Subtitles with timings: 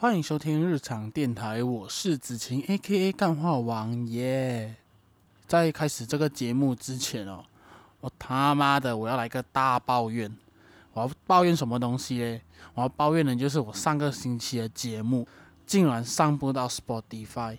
[0.00, 3.10] 欢迎收听日常电台，我是子晴，A.K.A.
[3.10, 4.76] 干话王耶。
[5.48, 7.44] 在开始这个节目之前哦，
[8.00, 10.32] 我他妈的我要来个大抱怨！
[10.92, 12.40] 我要抱怨什么东西嘞？
[12.74, 15.26] 我要抱怨的就是我上个星期的节目
[15.66, 17.58] 竟然上不到 Spotify，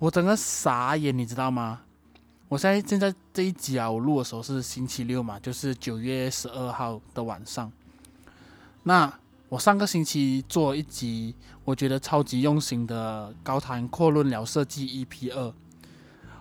[0.00, 1.82] 我整个傻眼，你知道吗？
[2.48, 7.70] 我现在现在这一集啊，我录的时候是星期六嘛，就是九月十二号的晚上。
[8.82, 9.20] 那
[9.54, 11.32] 我上个星期做一集，
[11.64, 15.54] 我觉得超级用心的高谈阔论聊设计 EP 二，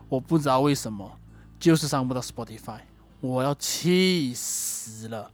[0.09, 1.11] 我不知道为什么
[1.59, 2.79] 就是上不到 Spotify，
[3.21, 5.29] 我要气死了！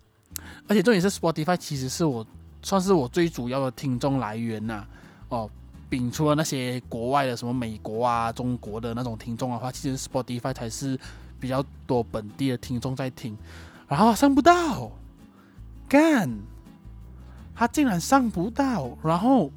[0.68, 2.28] 而且重点是 Spotify 其实是我
[2.62, 4.86] 算是我最主要的听众来源呐、
[5.30, 5.50] 哦，
[5.90, 11.00] 摒除了那些国外的什么美国啊、中国的那种听众的话，其实 Spotify 才是
[11.40, 13.38] 比较多本地的听众在听，
[13.88, 14.92] 然后上不到，
[15.88, 16.30] 干！
[17.60, 19.52] 他竟然上不到，然后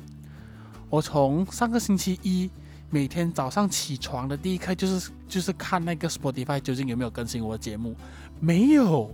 [0.91, 2.51] 我从上个星期一
[2.91, 7.95] 每天早上起床的第一刻就是就是看那个 Spotify 究竟有没有更新我的节目，
[8.41, 9.09] 没有，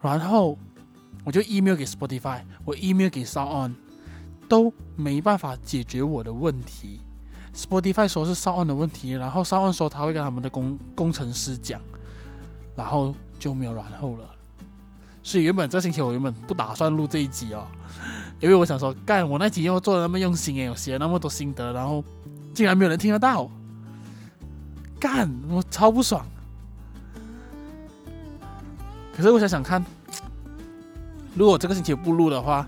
[0.00, 0.56] 然后
[1.24, 3.74] 我就 email 给 Spotify，我 email 给 SoundOn，
[4.48, 7.00] 都没办法解决我的问题。
[7.52, 11.80] Spotify 说是 Soun 的问题，然后 Soun 说他会跟他们的工工程师讲，
[12.76, 14.30] 然后就没有然后了。
[15.22, 17.66] 所以原本这星期我原本不打算录这一集哦，
[18.40, 22.02] 因为我想说，干我那集又做的那么用心诶，我写了那么多心得，然后
[22.54, 23.50] 竟然没有人听得到，
[24.98, 26.26] 干我超不爽。
[29.14, 29.84] 可是我想想看，
[31.34, 32.66] 如果这个星期不录的话，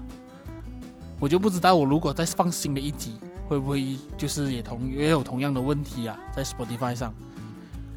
[1.19, 3.15] 我就不知道我如果再放新的一集，
[3.49, 7.15] 会不会就是也同也有同样的问题啊，在 Spotify 上。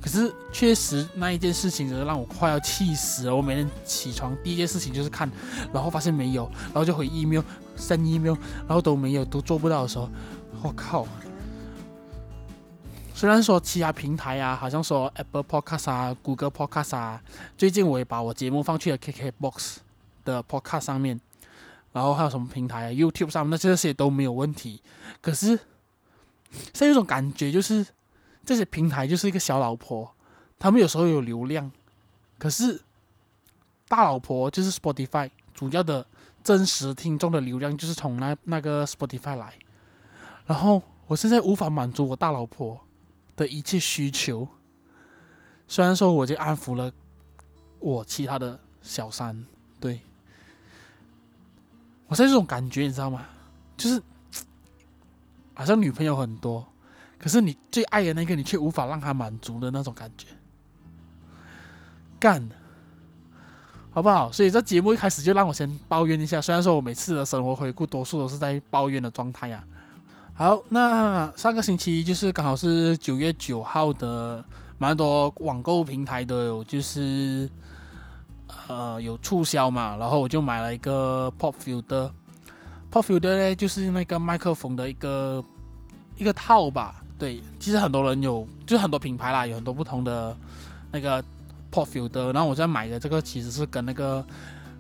[0.05, 3.35] 可是确实那一件事情，真的让我快要气死了。
[3.35, 5.27] 我每天起床第一件事情就是看，
[5.73, 8.35] 然后发现没有，然后就回 email，send email，
[8.67, 10.07] 然后都没有，都做不到的时候，
[10.61, 11.07] 我靠！
[13.15, 17.19] 虽然说其他平台啊，好像说 Apple Podcast 啊、Google Podcast 啊，
[17.57, 19.77] 最近我也把我节目放去了 KKBox
[20.23, 21.19] 的 Podcast 上面，
[21.93, 24.83] 然后还有什么平台啊，YouTube 上面那这些都没有问题。
[25.19, 25.57] 可是，
[26.51, 27.83] 现在有种感觉就是。
[28.45, 30.13] 这些平台就是一个小老婆，
[30.59, 31.71] 他们有时候有流量，
[32.37, 32.79] 可是
[33.87, 36.05] 大老婆就是 Spotify 主要的
[36.43, 39.57] 真实听众的流量就是从那那个 Spotify 来，
[40.45, 42.79] 然后我现在无法满足我大老婆
[43.35, 44.47] 的一切需求，
[45.67, 46.91] 虽然说我已经安抚了
[47.79, 49.45] 我其他的小三，
[49.79, 49.99] 对，
[52.07, 53.25] 我现在这种感觉你知道吗？
[53.75, 54.01] 就是
[55.53, 56.65] 好像女朋友很多。
[57.17, 60.27] 可是你最爱的那个，你却无法让他满足的那种感觉，
[62.19, 62.47] 干，
[63.91, 64.31] 好不好？
[64.31, 66.41] 所以这节目一开始就让我先抱怨一下。
[66.41, 69.63] 虽然说我每次的生活回顾多数都是在抱怨的状态呀。
[70.33, 74.43] 好，那上个星期就是刚好是九月九号的，
[74.77, 77.49] 蛮多网购平台都有就是
[78.67, 82.11] 呃有促销嘛，然后我就买了一个 Pop Filter。
[82.91, 85.43] Pop Filter 呢，就是那个麦克风的一个
[86.17, 87.01] 一个套吧。
[87.17, 90.35] 对，其实很多人有，就很多品牌啦，有很多不同的
[90.91, 91.23] 那个
[91.71, 92.33] pop filter。
[92.33, 94.25] 然后我在买的这个其实是跟那个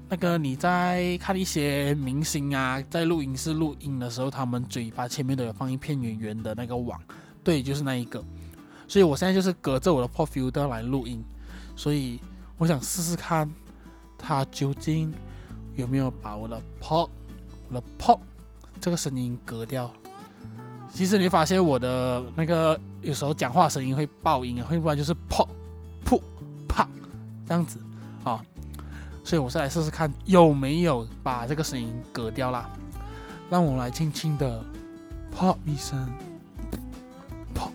[0.09, 6.99] 那个你在看一些明星啊，在录音室录音的时候，他们嘴巴前面都有放一片圆圆的那个网，
[7.43, 8.21] 对，就是那一个。
[8.87, 11.23] 所以我现在就是隔着我的 pop filter 来录音，
[11.75, 12.19] 所以
[12.57, 13.49] 我想试试看，
[14.17, 15.13] 它究竟
[15.75, 17.09] 有没有把我的 pop
[17.69, 18.19] 我的 pop
[18.81, 19.89] 这个声音隔掉。
[20.95, 25.45] 其实你发现我的那个有时候讲话声音会爆音啊，会不然就是砰、
[26.05, 26.17] 噗、
[26.69, 26.87] 啪
[27.45, 27.77] 这样子
[28.23, 28.41] 啊，
[29.21, 32.69] 所以我再来试试看有没有把这个声音隔掉啦。
[33.49, 34.63] 让我来轻轻的
[35.37, 36.09] 砰一声，
[37.53, 37.67] 砰、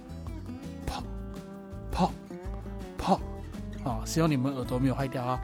[0.86, 1.02] 砰、
[1.94, 2.10] 砰、
[2.98, 3.18] 砰
[3.86, 4.00] 啊！
[4.06, 5.38] 希望你们耳朵没有坏掉啊！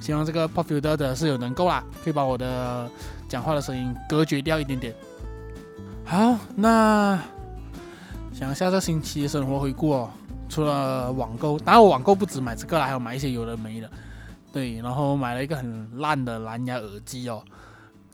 [0.00, 2.90] 希望这个 Pop Filter 的是有能够啦，可以把我的
[3.28, 4.92] 讲话的声音隔绝掉一点点。
[6.12, 7.18] 好，那
[8.34, 10.10] 想一下这星期的生活回顾哦。
[10.46, 13.90] 除了网购，当然我网购不止买这个啦，还有买一些有的没的。
[14.52, 17.42] 对，然后买了一个很烂的蓝牙耳机哦，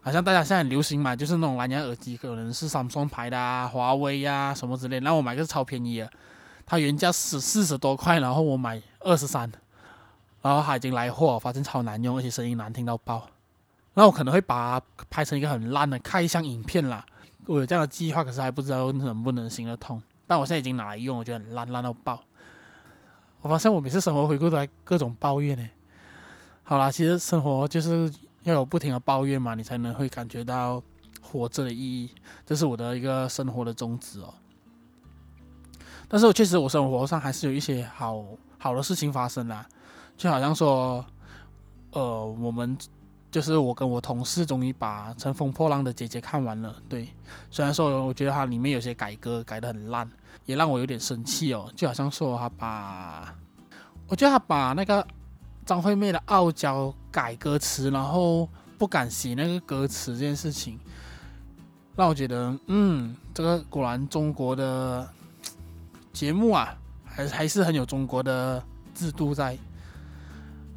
[0.00, 5.00] 好像大家现在很流行买，就是那种蓝牙耳机，可能是三星牌的啊、华为呀、啊、什么之类。
[5.00, 6.08] 那我买个是超便宜的，
[6.64, 9.50] 它原价是四十多块，然后我买二十三，
[10.40, 13.26] 然后它已经来货，发现超难用，而且声音难听到爆。
[13.94, 17.04] 那我可能会把它拍成一个很烂的开箱影片啦。
[17.48, 20.00] 我有这样的计划，可是还不知道能不能行得通。
[20.26, 22.22] 但我现在已经拿来用，我觉得很烂，烂到爆。
[23.40, 25.66] 我发现我每次生活回顾都在各种抱怨呢。
[26.62, 28.12] 好啦，其实生活就是
[28.42, 30.82] 要有不停的抱怨嘛，你才能会感觉到
[31.22, 32.10] 活着的意义，
[32.44, 34.34] 这是我的一个生活的宗旨哦。
[36.06, 38.22] 但是我确实我生活上还是有一些好
[38.58, 39.66] 好的事情发生啦，
[40.18, 41.02] 就好像说，
[41.92, 42.76] 呃，我们
[43.30, 46.74] 就是我跟我同事终于把《乘风破浪的姐姐》看完了。
[46.88, 47.08] 对，
[47.50, 50.08] 虽然说我觉得它里面有些改歌改得很烂，
[50.46, 51.70] 也让我有点生气哦。
[51.76, 53.34] 就好像说他把，
[54.06, 55.06] 我觉得他把那个
[55.66, 58.48] 张惠妹的《傲娇》改歌词，然后
[58.78, 60.78] 不敢写那个歌词这件事情，
[61.96, 65.06] 让我觉得，嗯，这个果然中国的
[66.14, 66.74] 节目啊，
[67.04, 68.62] 还还是很有中国的
[68.94, 69.58] 制度在。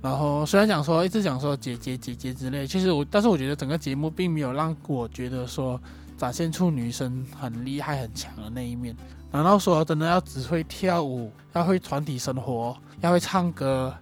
[0.01, 5.80] 然后虽然讲说一直讲说姐姐姐姐之类，其实我但是我觉得整个节目并没有让我觉得说
[6.18, 8.95] 展现出女生很厉害很强的那一面。
[9.31, 13.95] 难道说真的要只会跳舞，要会团体生活，要会唱歌，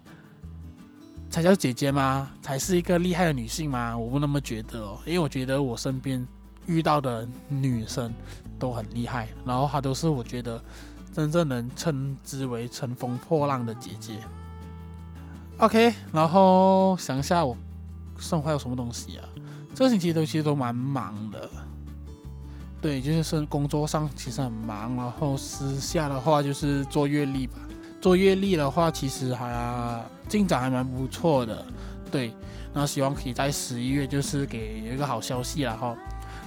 [1.28, 2.30] 才叫姐姐吗？
[2.40, 3.96] 才是一个厉害的女性吗？
[3.96, 6.26] 我不那么觉得哦，因为我觉得我身边
[6.66, 8.12] 遇到的女生
[8.58, 10.60] 都很厉害，然后她都是我觉得
[11.12, 14.14] 真正能称之为乘风破浪的姐姐。
[15.60, 17.54] OK，然后想一下我
[18.18, 19.28] 生活还有什么东西啊？
[19.74, 21.50] 这个星期都其实都蛮忙的，
[22.80, 27.58] 对，就是是工作上其实很忙，然后私下的话就是做月历吧。
[28.00, 31.62] 做月历的话，其实还进展还蛮不错的，
[32.10, 32.32] 对。
[32.72, 35.94] 然后希望可以在十一月就是给一个好消息了哈。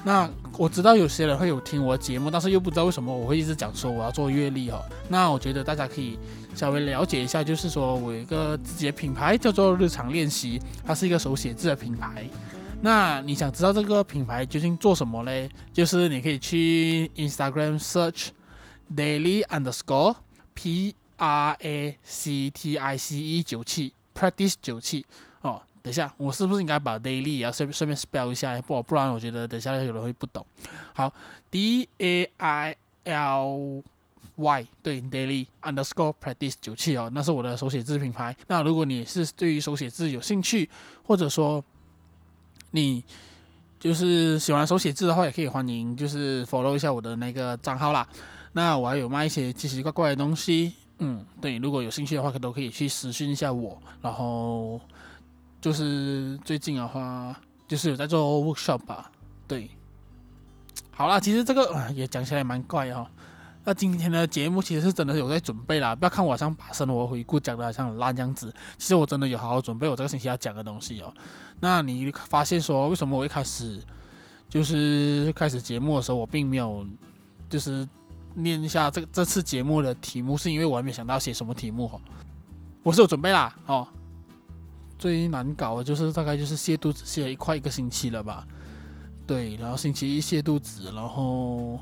[0.05, 4.83] 那我知道有些人会有听我节目，但是又不知道为什么我会一直讲说我要做月历哦。
[5.07, 6.19] 那我觉得大家可以
[6.53, 12.27] 稍微了解一下，就是说我有一个自己的品牌叫做日常练习，它是一个手写字的品牌。
[12.81, 15.49] 那你想知道这个品牌究竟做什么嘞？
[15.71, 18.27] 就是你可以去 Instagram search
[18.93, 20.15] daily underscore
[20.53, 25.05] p r a c t i c e 九七 practice 九七。
[25.83, 28.59] 等一下，我是不是应该把 daily 也要顺顺便 spell 一下？
[28.61, 30.43] 不，不然我觉得等下有人会不懂。
[30.93, 31.13] 好
[31.51, 33.83] ，D A I L
[34.37, 38.33] Y，对，daily underscore practice 九七哦，那是我的手写字品牌。
[38.47, 40.69] 那如果你是对于手写字有兴趣，
[41.05, 41.61] 或者说
[42.71, 43.03] 你
[43.77, 48.07] 就是喜欢手写字的话，也可以欢迎就是 follow 一下我的那个账号啦。
[48.53, 54.79] 那我还有卖一些奇奇怪怪的东西，嗯，对，如果有兴趣的话，可都可以去私讯一下我，然后。
[55.63, 57.33] 就是最近的话，
[57.69, 59.09] 就是有在做 workshop 吧。
[59.47, 59.71] 对，
[60.91, 63.07] 好啦，其实这个也讲起来蛮怪哈、哦。
[63.63, 68.53] 那今天的节目其实是真的有在准备啦，不要看我好像把生活回顾讲的好像很烂样子。
[68.77, 71.13] 其实我真的有好好准备我这个星期要讲的东西哦。
[71.61, 73.81] 那你发现说，为什么我一开始
[74.49, 76.85] 就是开始节目的时候，我并没有
[77.47, 77.87] 就是
[78.33, 81.97] 念一下这这次节目的题目，是因为我还没想到写什么题目哈。
[82.83, 83.87] 我是有准备啦，哦。
[85.03, 88.47] 最难搞的就是大概就是泻肚子，泻了一快一个星期了吧？
[89.27, 91.77] 对，然后星期一泻肚子，然后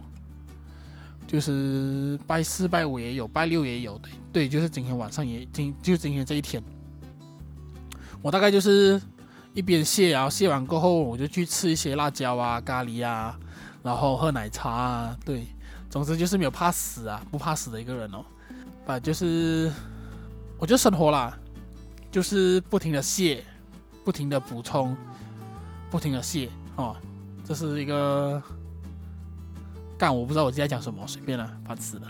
[1.28, 6.64] 就是拜四拜五也有，拜六也有，对对，就是今天晚上也今就今天这一天，
[8.24, 9.00] 我大概就是
[9.54, 13.38] 一边泻，然后泻完过后，我就去吃一些辣椒啊、咖喱啊，
[13.84, 15.46] 然后喝奶茶啊，对，
[15.92, 18.26] 总之就是没有怕死啊，不怕死的一个人哦，
[18.84, 19.72] 把就是
[20.58, 21.38] 我就生活啦。
[22.12, 23.42] 就是不停的卸，
[24.04, 24.96] 不停的补充，
[25.90, 26.96] 不停的卸哦，
[27.46, 28.42] 这是一个
[29.98, 32.08] 干，我不知道我自己在讲什么，随便了，烦死了。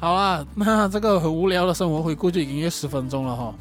[0.00, 3.54] 好啦， 那这个很无聊的生活回顾就已经约十分钟了哈、哦，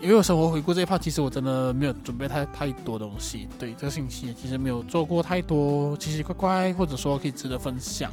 [0.00, 8.10] 因为我生活回顾这一趴其实我真的没有准备太太多东西，对，这个星期其实没有做过太多奇奇怪怪或者说可以值得分享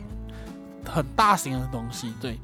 [0.86, 2.38] 很大型的东西，对。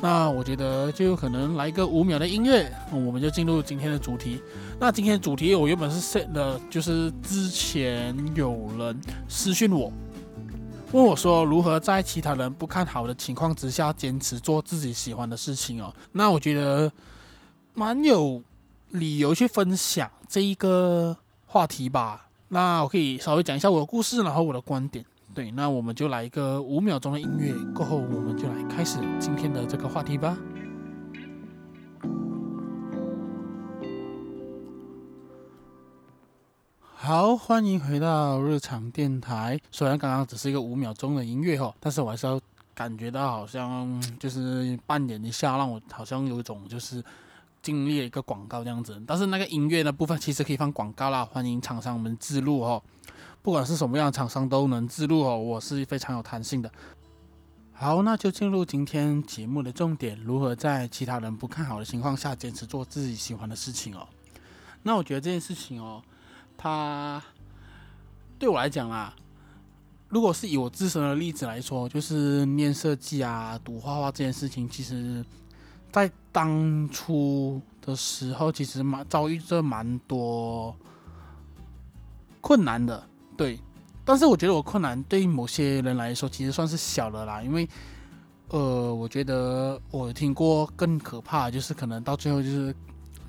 [0.00, 4.40] 那我觉得就有可能来个五秒的音乐，我们就进入今天的主题。
[4.78, 9.92] 那今天的主题我原本是 set 的，就是之前有人私讯我，
[10.92, 15.92] 问我说如何在其他人不看好的情况之下坚持做自己喜欢的事情哦。
[16.12, 16.90] 那我觉得
[17.74, 18.40] 蛮有
[18.90, 22.28] 理由去分享这一个话题吧。
[22.50, 25.04] 那我可以稍微讲一下我的故事，然后我的观点。
[25.38, 30.36] 对，那我们就来一个五秒钟的音乐，过后我们就来开始今天的这个话题吧。
[36.82, 39.56] 好，欢迎回到日常电台。
[39.70, 42.40] 虽然刚刚只是一个五秒钟的音乐哈，但是我还是要
[42.74, 47.00] 感觉到好像就是扮演一下，让我好像有一种就是
[47.62, 49.00] 经历了一个广告这样子。
[49.06, 52.82] 但是那个音乐的部分其实可以放广告啦，欢迎厂商们自录哦。
[53.42, 56.70] 不管是什么样的厂商都能置入哦，我是非常有弹性的。
[57.72, 64.06] 好，那就进入今天节目的重点：如何在其他人不看好的情况下坚持做自己喜欢的事情哦。
[64.82, 66.02] 那我觉得这件事情哦，
[66.56, 67.22] 它
[68.38, 69.14] 对我来讲啦，
[70.08, 75.24] 如果是以我自身的例子来说，就是念设计啊、读画画这件事情，其实，
[75.92, 80.74] 在当初的时候，其实蛮遭遇着蛮多
[82.40, 83.58] 困难的，对。
[84.04, 87.66] 但是我觉得我困难对于某些人来说，其实算是小的啦，因为，
[88.48, 92.74] 呃，我觉得我听过更可怕，就是可能到最后就是。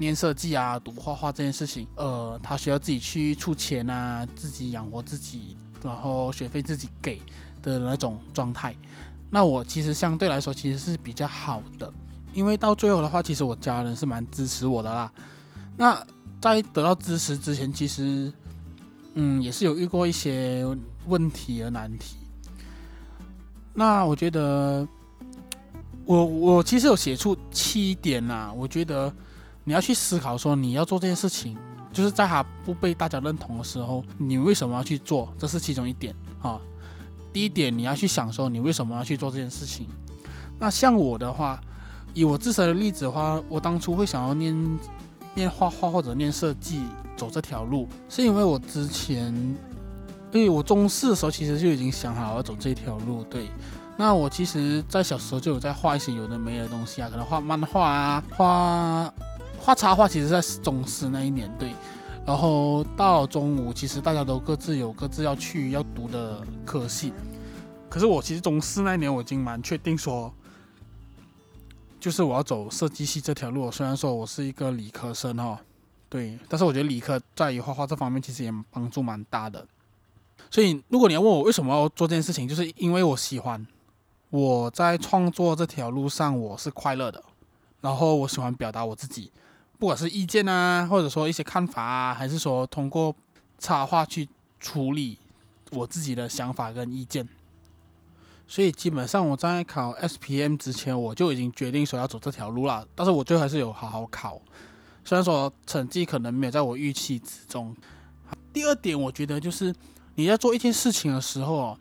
[0.02, 7.22] 念设计啊，读画画这件事情，呃，他需要自己去出钱啊，自己养活自己，然后学费自己给
[7.62, 8.74] 的那种状态。
[9.30, 11.92] 那我其实相对来说其实是比较好的，
[12.34, 15.12] 因为到最后的话，其实我家人是蛮支持我的啦。
[15.76, 16.02] 那
[16.40, 18.32] 在得到支持之前，其实，
[19.16, 20.66] 嗯，也是有遇过一些
[21.08, 22.18] 问题和难题。
[23.74, 24.88] 那我觉得，
[26.06, 29.14] 我我其实有写出七点啦，我觉得。
[29.66, 31.56] 你要去思考说，你要做这件事情，
[31.94, 35.32] 就是在他不被大家认同的时候，你为什么要去做？
[35.38, 36.60] 这是其中一点啊。
[37.32, 39.86] 第一点，你要去想说，你为什么要去做这件事情？
[40.58, 41.62] 那像我的话，
[42.16, 44.56] 以我自身的例子的话，我当初会想要念
[45.40, 46.84] 念画画或者念设计，
[47.16, 49.34] 走这条路，是因为我之前，
[50.34, 53.24] 因为我中四的时候其实就已经想好要走这条路。
[53.24, 53.48] 对，
[53.98, 59.14] 那我其实在小时候就有在画一些有的没的东西啊，可能画漫画啊，画。
[59.62, 61.74] 画插画其实在中四那一年，对，
[62.26, 67.12] 然后到中五，其实大家都各自有各自要去要读的科系，
[67.90, 70.34] 可是我其实中四那一年我已经蛮确定说，
[72.00, 73.70] 就是我要走设计系这条路。
[73.72, 75.60] 虽然说我是一个理科生哈，
[76.10, 79.68] 对，但是我觉得理科在于画画这方面其实也帮助蛮大的。
[80.50, 83.66] 所以如果你要问我为什么要做这件事情，就是因为我喜欢，
[84.30, 87.24] 我在创作这条路上我是快乐的，
[87.82, 89.32] 然后我喜欢表达我自己。
[89.78, 93.16] 不管是意见啊，或者说一些看法啊，还是说通过
[93.60, 94.28] 插画去
[94.60, 95.18] 处理
[95.72, 97.28] 我自己的想法跟意见，
[98.52, 102.84] 所以基本上我在考 SPM 之前，我就已经决定说要走这条路了。
[102.96, 104.42] 但是我最后还是有好好考，
[105.06, 107.78] 虽然说成绩可能没有在我预期之中。
[108.52, 109.72] 第二点，我觉得就是
[110.16, 111.78] 你在做一件事情的时候，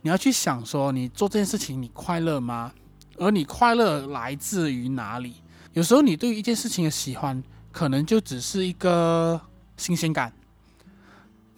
[0.00, 2.72] 你要去想说，你做这件事情你快乐吗？
[3.18, 5.34] 而你快乐来自于哪里？
[5.74, 9.38] 有时候你对一件事情的喜欢，可能就只是一个
[9.76, 10.32] 新鲜感，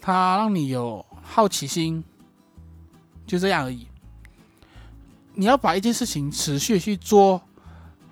[0.00, 2.02] 它让你有好奇心，
[3.24, 3.86] 就这样而已。
[5.38, 7.42] 你要把一件事情持续去做，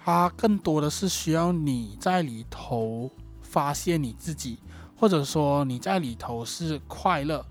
[0.04, 4.58] 它更多的是需要你在里头发现你自己，
[4.94, 7.44] 或者说你在里头是快乐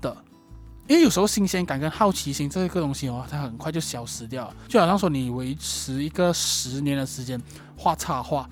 [0.00, 0.16] 的。
[0.88, 4.56] 因为有时候新鲜感跟好奇心这个东西哦，它很快就消失掉了。
[4.68, 7.40] 就好像说你维持一个十年的时间
[7.76, 8.50] 画插画，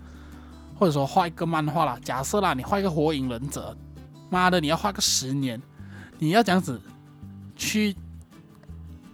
[0.78, 3.76] 或者说画一个漫画啦，假设啦，你画一个火影忍者，
[4.30, 5.60] 妈的，你要画个十年，
[6.18, 6.80] 你要这样子
[7.56, 7.94] 去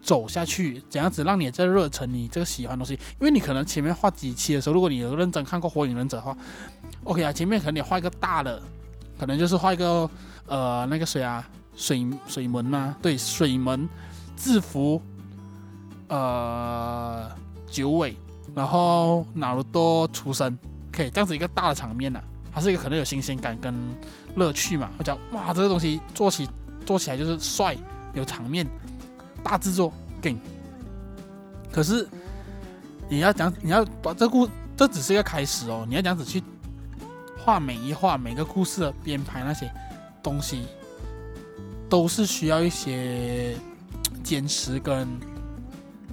[0.08, 6.34] 走下去，怎样子让你这热忱，你这个喜欢的东西，因为你可能前面画几期的时候，如果你有认真看过火影忍者的话
[7.04, 8.62] ，OK 啊，前面可能你画一个大的，
[9.20, 10.08] 可能就是画一个
[10.46, 11.46] 呃那个谁啊。
[11.76, 13.88] 水水门呐、啊，对，水门
[14.36, 15.00] 制服，
[16.08, 17.30] 呃，
[17.70, 18.16] 九尾，
[18.52, 20.58] 然后哪鲁多出生，
[20.90, 23.72] 可以这样子一个大的场面呐、啊，还是一个可能有新鲜感跟
[24.34, 24.90] 乐趣嘛。
[24.98, 26.48] 我讲哇，这个东西做起
[26.84, 27.76] 做起来就是帅，
[28.12, 28.66] 有场面，
[29.48, 29.90] 大制作，
[30.20, 30.38] 劲。
[31.72, 32.06] 可是
[33.08, 35.86] 你要讲，你要把这故，这只是一个开始哦。
[35.88, 36.42] 你要这样子去
[37.38, 39.70] 画每一画每个故事的编排那些
[40.22, 40.66] 东西。
[41.88, 43.56] 都是需要一些
[44.22, 45.08] 坚持跟，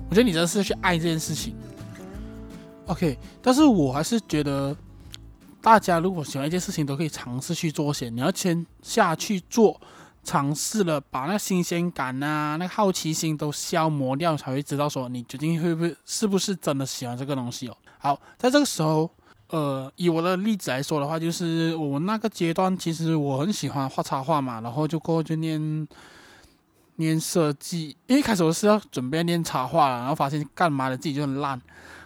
[0.10, 1.54] 我觉得你真的是去爱这件事情。
[2.86, 4.74] OK，但是我还是觉得，
[5.62, 8.08] 大家如果喜欢一件事情，都可以尝试去做些。
[8.10, 9.78] 你要先下去做，
[10.26, 17.78] 尝试了，把那新鲜感啊、那好奇心都消磨掉，才会知道说你究竟会不会是不是真的喜欢这个东西哦。
[18.00, 19.10] 好，在这个时候。
[19.50, 25.88] 呃，以我的例子来说的话，就是我那个阶段，其实我很喜欢画插画嘛，然后就过后就念
[26.96, 27.96] 念设计。
[28.08, 31.62] 因为开始我是要准备念插画了，然后发现干嘛的自己就很烂，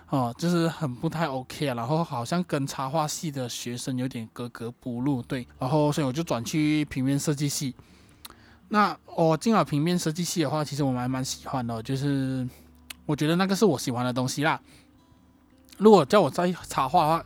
[0.09, 7.73] 哦、就是很不太 OK，啊然后好像跟插画系的学生有点格格不入，对，然后所以我就转去平面设计系。
[8.69, 12.47] 那我进了平面设计系的话，其实我还蛮喜欢的，就是
[13.05, 14.61] 我觉得那个是我喜欢的东西啦。
[15.77, 17.25] 如果叫我在插画的话，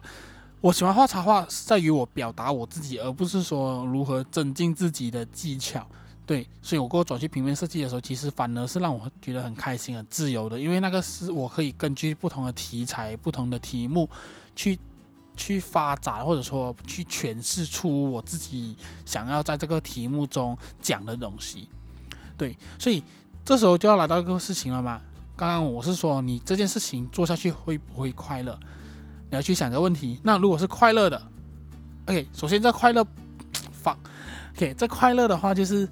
[0.61, 5.85] 我喜欢画插画是在于我表达我自己，而不是说如何增进自己的技巧。
[6.25, 14.09] 对，所以我过后转去平面设计的时候，其实反而是让我觉得很开心、很自由的，因为那个是我可以根据不同的题材、不同的题目
[14.55, 14.79] 去
[15.35, 18.75] 去发展，或者说去诠释出我自己
[19.05, 21.67] 想要在这个题目中讲的东西。
[22.37, 23.03] 对，所以
[23.45, 25.01] 这时候就要来到一个事情了嘛。
[25.35, 28.57] 刚刚我是说，你这件事情做下去会不会快乐？
[29.29, 30.19] 你要去想个问题。
[30.23, 31.21] 那如果是快乐的
[32.05, 33.03] ，OK，首先这快乐
[33.71, 33.97] 放
[34.55, 35.89] ，OK，这快乐的话就是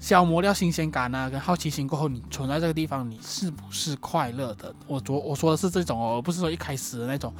[0.00, 4.74] 消磨掉新鲜感啊，跟好奇心过后，你存在这个地方，你是不是快乐的？
[4.86, 7.34] 我昨我说的是这种哦，不是说一开始的那种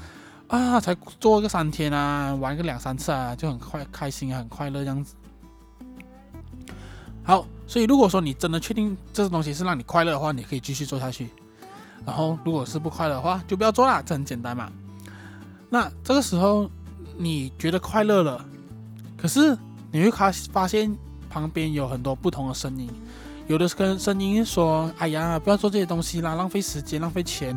[0.48, 5.14] 啊，才做个三天啊，玩个两三次啊，就很快开心很快乐这样子。
[7.22, 11.28] 好，所以如果说你真的确定这个东西是让你快乐的话，你可以继续做下去。
[12.06, 14.72] 然后，如果是不快乐的话，就不要做了，这很简单嘛。
[15.68, 16.70] 那这个时候
[17.18, 18.42] 你觉得快乐了，
[19.18, 19.54] 可是
[19.92, 20.96] 你会发发现
[21.28, 22.88] 旁边有很多不同的声音，
[23.48, 27.54] 有的是跟声音说：“哎呀，不要做这些东西啦，浪费时间，浪费钱。”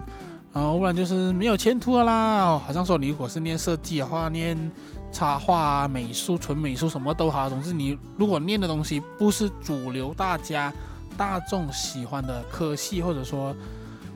[0.53, 2.59] 然后不然就是没有前途了啦。
[2.59, 4.71] 好像说你如果是念设计的话，念。
[5.13, 10.73] 插画啊，美术、纯美术什么都好，总之你如果念的东西不是主流大家
[11.17, 13.53] 大众喜欢的科系，或者说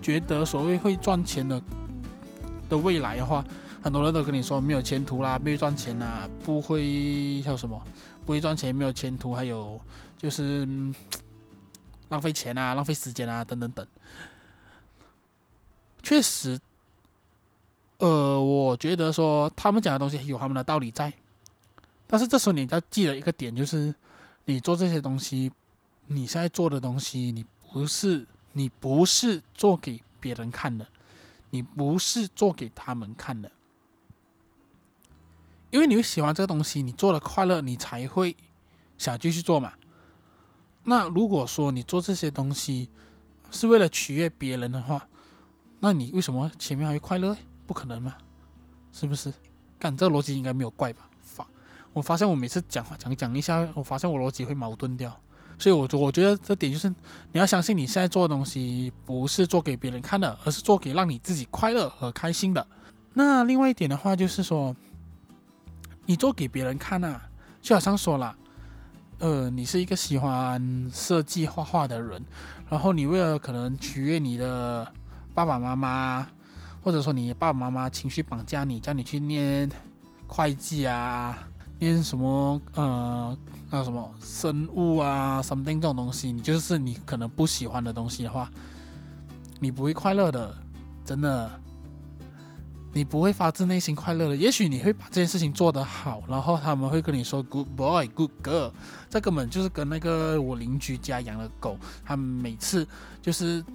[0.02, 1.62] 觉得所谓会赚钱的
[2.70, 3.44] 的未来的话，
[3.84, 7.78] 很多人都跟你说没有前途啦，不会赚钱啦，不会叫什么，
[8.26, 9.78] 不会赚钱，没有前途，还有
[10.18, 10.66] 就是
[12.08, 13.86] 浪费钱啊，浪费时间啊，等等等。
[16.06, 16.58] 确实。
[17.98, 21.12] 呃，我觉得说他们讲的东西有他们的道理在，
[22.06, 23.96] 但是这时候你要记得一个点，就是
[24.44, 25.50] 你做这些东西，
[26.08, 30.86] 你现在做的东西，你不是你不是做给别人看的，
[31.52, 33.50] 你不是做给他们看的，
[35.72, 38.36] 因为你会喜欢这个东西，你做的快乐，你才会
[38.98, 39.72] 想继续做嘛。
[40.84, 42.90] 那如果说你做这些东西
[43.52, 45.08] 是为了取悦别人的话，
[45.86, 47.38] 那你为什么前面还会快乐？
[47.68, 48.16] 不可能吗？
[48.92, 49.32] 是不是？
[49.78, 51.08] 干这个逻辑应该没有怪吧？
[51.22, 51.46] 发，
[51.94, 55.16] 我发现我每次讲话讲讲一下，我发现我逻辑会矛盾掉。
[55.60, 62.66] 所以我我觉得这点就是你要相信你现在做的东西不是做给别人看的，而是做给让你自己快乐和开心的。
[63.14, 64.76] 那另外一点的话就是说，
[66.08, 67.30] 你做给别人看啊，
[67.62, 68.36] 就好像说了，
[69.20, 72.26] 呃，你是一个喜欢设计画画的人，
[72.72, 74.92] 然后你为了可能取悦你的
[75.36, 76.28] 爸爸妈妈。
[76.82, 79.68] 或者说你爸爸妈妈情绪绑架你，叫你去念
[80.28, 81.36] 会计啊，
[81.80, 83.36] 念什么呃，
[83.72, 88.48] 那什么生物啊，something 这种东西，你就是你可能不喜欢的东西的话，
[89.60, 90.56] 你不会快乐的，
[91.04, 91.60] 真的，
[92.94, 94.36] 你不会发自内心快乐的。
[94.36, 98.72] 也许你会把这件事情做得好，然后他们会跟你说 good boy good girl，
[99.10, 102.88] 这根本就是跟那个我邻居家养的狗，他们每次
[103.24, 103.66] 就是。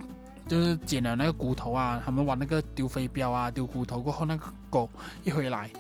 [0.51, 4.91] 就是捡了那个骨头啊，他们玩那个丢飞镖啊，丢骨头过后，那个狗
[5.23, 5.71] 一回来，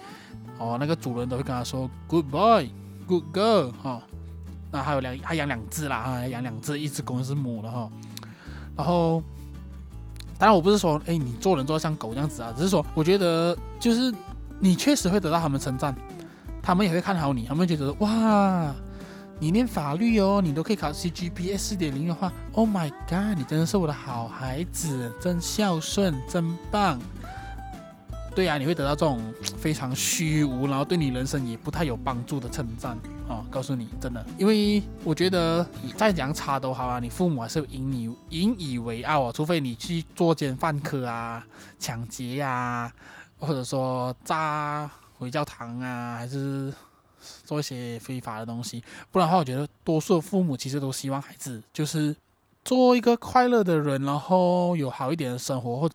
[0.58, 4.02] 哦，那个主人都会跟他说 “good boy”，“good girl” 哈、哦，
[4.70, 7.90] 那还有两，还养两只啦，哈，养两只，一只公一只母的哈、哦。
[8.76, 9.20] 然后，
[10.38, 14.14] 当然我不是说，哎，你做人做得像狗这样子啊，只是说，我觉得就是
[14.60, 15.92] 你确实会得到他们称赞，
[16.62, 18.72] 他们也会看好你，他们觉得哇。
[19.40, 27.00] 你念法律哦，你都可以考 CGPA 四点零的话，Oh my god，你真的是我的好孩子，真孝顺，真棒。
[28.34, 29.18] 对呀、啊，你会得到这种
[29.56, 32.98] 非常虚无，然后对你人生也不太有帮助的称赞、
[33.28, 33.42] 哦！
[33.50, 41.42] 告诉你，真的，因为我觉得你再怎样差都好啊，你父母还是引你引以为傲啊，除非你去作奸犯科啊、
[41.78, 42.92] 抢劫呀、啊，
[43.38, 46.70] 或者说炸回教堂啊，还是。
[47.44, 52.14] 做一些非法的东西，不然的话，我觉得多数的父母其实都希望孩子就是
[52.64, 55.80] 做一个快乐的人，然后有好一点的生活。
[55.80, 55.90] 或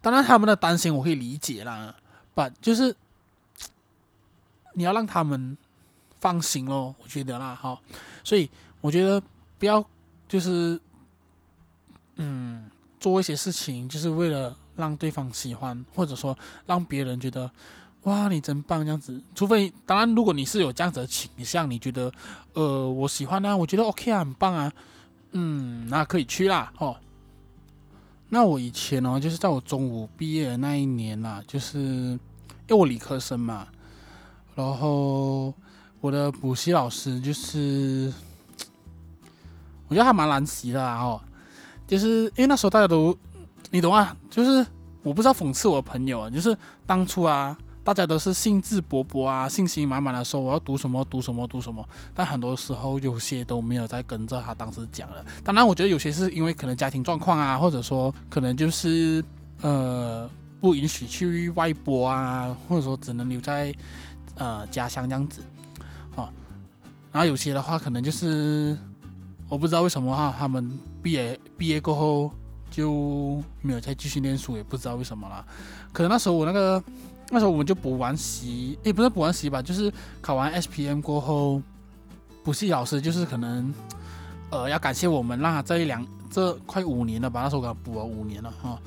[0.00, 1.94] 当然，他们的担心我可以理解啦，
[2.34, 2.94] 但就是
[4.74, 5.56] 你要让他们
[6.20, 7.78] 放心咯，我觉得啦，哈。
[8.22, 8.48] 所以
[8.80, 9.22] 我觉得
[9.58, 9.84] 不要
[10.28, 10.80] 就是
[12.16, 17.50] 嗯做一些事情，就是为了让对方喜欢，或者说让别人觉得。
[18.04, 18.84] 哇，你真棒！
[18.84, 22.12] 这样子，除非当然，如果你是有这样子的倾向，你觉得，
[22.52, 24.70] 呃，我喜欢啊，我觉得 OK 啊，很棒啊，
[25.32, 26.94] 嗯，那可以去啦，哦。
[28.28, 32.20] 那我以前哦，就是在我中五毕业的那一年啦、啊，就是因
[32.68, 33.66] 为我理科生嘛，
[34.54, 35.54] 然后
[36.02, 38.12] 我的补习老师就是，
[39.88, 41.20] 我觉得还蛮难习的啊，哦，
[41.86, 43.16] 就是因为那时候大家都，
[43.70, 44.66] 你懂啊，就是
[45.02, 46.54] 我不知道讽刺我的朋友啊，就是
[46.86, 47.56] 当初啊。
[47.84, 55.22] 大家都是兴致勃勃啊，信心满满的说我要读什么读什么读什么，但很多时候有些都没有在跟着他当时讲了。
[55.44, 59.22] 当然，我觉得有些是因为可能家庭状况啊，或者说可能就是
[59.60, 60.28] 呃
[60.62, 63.74] 不允许去外播啊，或者说只能留在
[64.36, 65.42] 呃家乡这样子，
[66.16, 66.32] 啊，
[67.12, 68.74] 然后有些的话可能就是
[69.46, 72.32] 我不知道为什么哈，他们毕业毕业过后
[72.70, 75.44] 就没有再继续念书，也不知道为什么啦。
[75.92, 76.82] 可能那时候我那个
[77.30, 81.60] 那时候我们就补完习，也不是补完习吧，就是考完 SPM 过后，
[82.42, 83.72] 补习老师就是可能
[84.50, 88.78] 呃要感谢我们，让他这一两这快五年了吧，那时候给他补了五年了哈。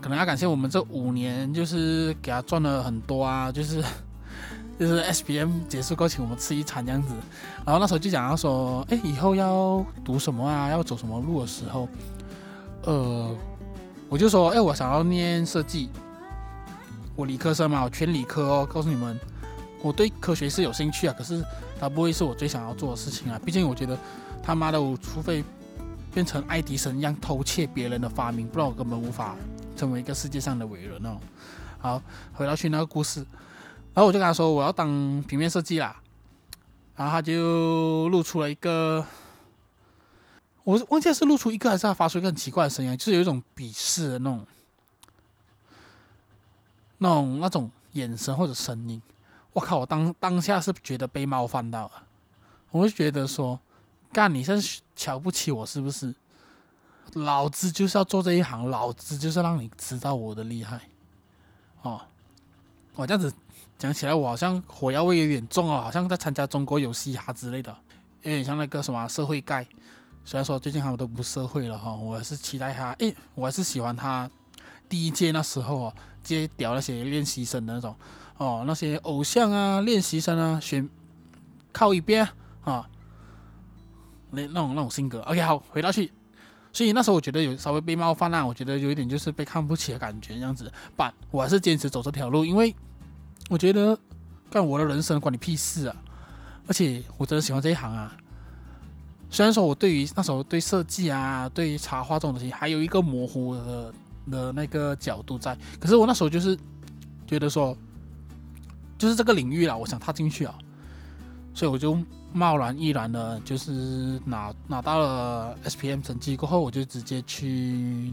[0.00, 3.82] 可能要感谢我们这五年，就是给他赚了很多啊，就是
[4.80, 7.12] 就是 SPM 结束过请我们吃一餐这样子。
[7.66, 11.86] 然后那时候就讲到说，哎，以后要读什么啊，要走什么路的时候，
[12.84, 13.30] 呃，
[14.08, 15.90] 我就说，哎，我想要念设计，
[17.20, 18.66] 我理科生嘛，我全理科哦。
[18.66, 19.20] 告诉你们，
[19.82, 21.44] 我对科学是有兴趣啊，可是
[21.78, 23.38] 它不会是我最想要做的事情啊。
[23.44, 23.98] 毕竟我觉得
[24.42, 25.44] 他妈的，我除非
[26.14, 29.36] 变成爱迪生一样偷窃别人的发明，不然我根本无法。
[29.76, 31.16] 成为一个世界上的伟人哦。
[31.78, 32.02] 好，
[32.34, 33.20] 回到去那个故事，
[33.94, 34.88] 然后我就跟他说我要当
[35.26, 35.96] 平面设计啦，
[36.96, 39.02] 然后他就露出了一个，
[40.64, 44.46] 我忘记是露出一个还是他发出一个很奇怪的声音，就是有一种鄙视的那种、
[47.00, 49.02] 那种、那种眼神或者声音。
[49.52, 51.92] 我靠，我当当下是觉得被冒犯到了，
[52.70, 53.58] 我就觉得说，
[54.12, 56.14] 干你是瞧不起我是不是？
[57.14, 60.80] 老子就是要做这一行，老子就是让你知道我的厉害，
[61.82, 62.00] 哦，
[62.94, 63.34] 我这样子
[63.76, 67.76] 讲起来，我好像火药味有点重哦，好像在参加中国有嘻哈之类的，
[68.22, 69.66] 有点像那个什么社会盖。
[70.24, 74.30] 虽然说最近他们都不社会了哈，我还是期待他，诶，我还是喜欢他
[74.90, 77.96] 第一届那时候哦，接屌那些练习生的那种
[78.36, 80.86] 哦，那些偶像啊，练习生啊，选
[81.72, 82.28] 靠一边
[82.62, 82.86] 啊，
[84.30, 85.20] 那那种那种性格。
[85.22, 86.12] OK，好，回到去。
[86.72, 92.74] 所以那时候我觉得有稍微被冒犯啦，我觉得有一点就是被看不起的感觉这样子，但我还是坚持走这条路，因为
[93.48, 93.98] 我觉得
[94.50, 95.96] 干我的人生关你屁事啊！
[96.66, 98.16] 而且我真的喜欢这一行啊。
[99.28, 103.92] 虽然说我对于那时候对设计啊、对于插画这种东西还有一个模糊的
[104.30, 106.56] 的那个角度在，可是我那时候就是
[107.26, 107.76] 觉得说，
[108.96, 110.54] 就是这个领域啊，我想踏进去啊，
[111.54, 111.98] 所以我就。
[112.32, 117.48] 贸然毅然的，就是拿拿到了 SPM 成绩过后，我就直接去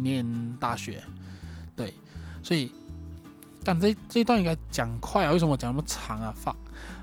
[0.01, 0.25] 念
[0.59, 1.03] 大学。
[1.75, 1.93] 对，
[2.41, 2.71] 所以，
[3.63, 5.31] 但这这一段应该讲快啊？
[5.31, 6.33] 为什么我讲那么长啊？
[6.35, 6.57] 放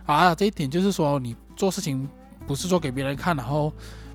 [0.06, 2.08] 啊，这一点就是说，你做事情
[2.48, 3.72] 不是做给别人看，然后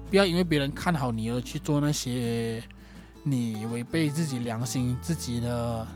[0.09, 2.61] 不要因为别人看好你而去做那些
[3.23, 5.87] 你违背自己良心、自己的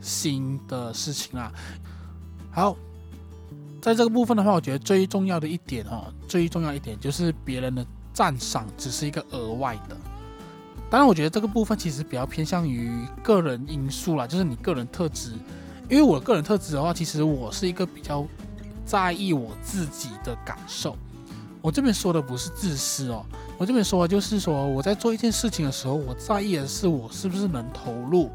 [0.00, 1.52] 心的事情啊。
[2.50, 2.76] 好。
[3.82, 9.96] 在这个部分的话，我觉得最重要的一点哦，最重要一点就是别人的赞赏只是一个额外的。
[10.90, 12.90] 当然，我觉得这个部分其实比较偏向于
[13.22, 15.32] 个人因素啦，就是你个人特质。
[15.88, 18.26] 因为我个人特质的话，其实我是一个比较
[18.84, 20.94] 在意我自己的感受。
[21.62, 23.24] 我这边说的不是自私哦，
[23.60, 28.30] 我这边说就是说我在做一件事情的时候，我在意的是我是不是能投入。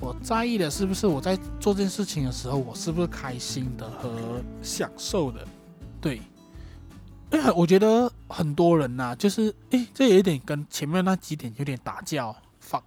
[0.00, 5.46] 我在意的是不是我在做这件事情的时候，我是不是开心的和享受的？
[6.00, 6.20] 对，
[7.54, 12.34] 我觉得很多人呐、就是诶，这有一点跟前面那几点有点打架。
[12.60, 12.82] fuck，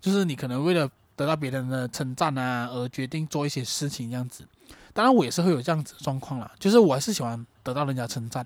[0.00, 4.44] 就是你可能为了得到别人的称赞啊，而决定做一些事情这样子。
[4.92, 8.44] 当然，我也是会有这样子的状况啦，就是我还是喜欢得到人家称赞。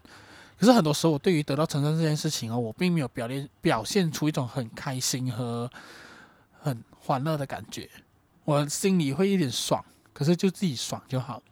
[0.59, 5.71] 可是很多时候，我对于得到称赞这件事情啊，我并没有表现表现出一种很开心和
[6.61, 7.91] 很欢乐的感觉。
[8.45, 11.43] 我心里会有点爽，可是就自己爽就好，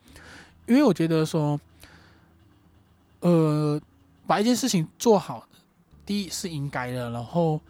[0.67, 1.61] 因为我觉得说，
[3.21, 3.81] 呃，
[4.27, 5.47] 把一件事情做好，
[6.07, 7.61] 第一是应该的，然后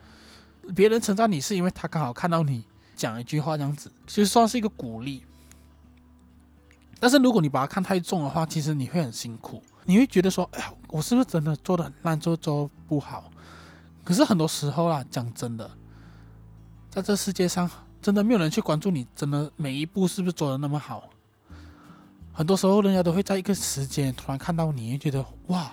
[0.74, 2.64] 别人称赞你是因为他刚好看到你
[2.94, 5.24] 讲一句话这样子，其实算是一个鼓励。
[7.00, 13.30] 但是如果你把它看太重的话，其实你会很辛苦，你会觉得说，哎呀，我是不是真的做的很烂，做做不好？
[14.04, 15.70] 可是很多时候啊，讲真的，
[16.90, 17.70] 在这世界上。
[18.02, 21.04] 真的没有人去关注你，真的每一步是不是做的那么好？
[22.32, 25.70] 很多时候，人家都会在一个时间突然看到你，觉得哇，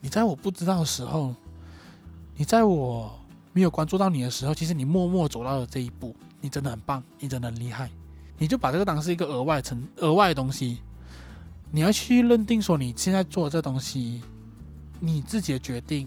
[0.00, 1.32] 你在我不知道的时候，
[2.34, 3.08] 你在我
[3.52, 7.88] 没有关注到你的时候，其实你默默走到了这一步，你真的很棒，你真的很厉害。
[8.36, 10.82] 你就把这个当是一个额外成额外的东西，
[11.74, 14.22] 你要去认定说你现在做的这东西，
[15.00, 16.06] 你自己的决定，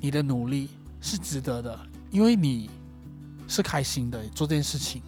[0.00, 0.70] 你的努力
[1.02, 1.78] 是值得的，
[2.10, 2.70] 因为你。
[3.48, 5.02] 是开心的做这件事情。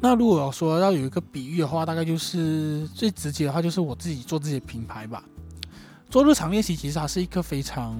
[0.00, 5.22] 那如果说要有一个比喻的话，大概就是最直接的话，就是我自己做自己的品牌吧。
[6.08, 7.94] 做日常练习其实它是一个非常，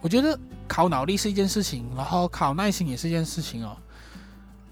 [0.00, 3.76] 我觉得考脑力是一件事情，然后考耐心也是一件事情哦。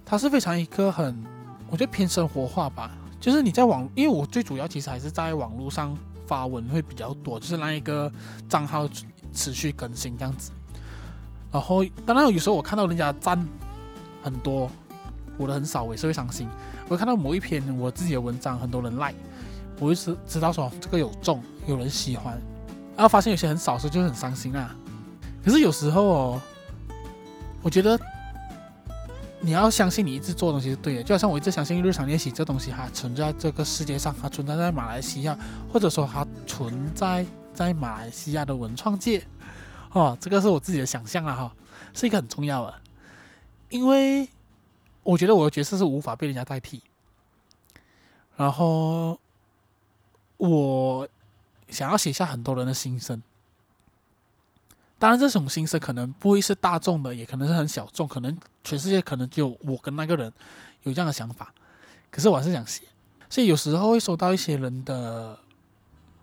[0.07, 1.23] 它是非常一个很，
[1.68, 2.90] 我觉得偏生活化吧。
[3.18, 8.12] 就是你在网，因为我最主要其实还是在网络上发文会比较多，就是那一个
[8.48, 8.88] 账号
[9.33, 10.52] 持续更新这样子。
[11.50, 13.42] 然后当然有时候我看到人家赞
[14.22, 14.70] 很多，
[15.38, 16.46] 我的很少，我也是会伤心。
[16.88, 19.14] 我看到某一篇我自己的文章很多人 like，
[19.81, 22.40] 我就知知道说这个有中，有人喜欢。
[22.94, 24.76] 然后发现有些很少时候就很伤心啊。
[25.42, 26.40] 可是有时候哦，
[27.62, 27.98] 我觉得。
[29.47, 35.39] 你要相信你一直做的东西是对的，就好像我一直相信日常练习这东西它存在这个世界上，它存在在马来西亚，
[35.73, 39.25] 或者说它存在在马来西亚的文创界，
[39.93, 41.55] 哦，这个是我自己的想象了，哈，
[41.95, 42.75] 是一个很重要的，
[43.71, 44.29] 因为
[45.05, 46.83] 我觉得我的角色是无法被人家代替，
[48.35, 49.17] 然后
[50.39, 51.09] 我
[51.69, 53.23] 想要写下很多人的心声。
[54.99, 60.33] 当然，这种心声可能不会是大众的，也可能是很小众，可能全世界可能就我跟那个人
[60.85, 61.53] 有这样的想法。
[62.11, 62.83] 可是我还是想写，
[63.29, 65.39] 所以有时候会收到一些人的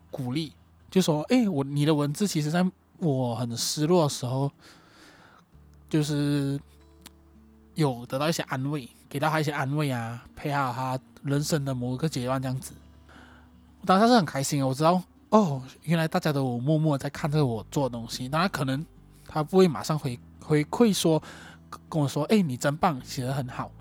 [0.10, 0.54] 鼓励，
[0.90, 2.66] 就说：“哎，我你的文字其实在
[2.98, 4.52] 我很失落的时候，
[5.88, 6.60] 就是
[7.76, 12.74] 有得到一些安慰，给到他一些安慰啊，陪好他人生的某一个阶段这样子。”
[13.82, 15.04] 我当时是很开心，我知道。
[15.34, 18.30] 哦，原来大家都默默在看着我做东西。
[18.30, 18.86] 当然，可能
[19.28, 21.20] 他不会马上回回馈说
[21.90, 23.72] 跟我说：“哎，你真棒，写的很好。”